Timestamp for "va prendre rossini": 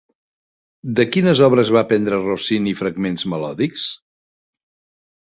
1.77-2.75